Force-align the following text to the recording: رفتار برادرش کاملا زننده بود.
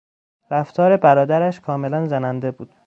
رفتار 0.51 0.97
برادرش 0.97 1.59
کاملا 1.59 2.05
زننده 2.05 2.51
بود. 2.51 2.75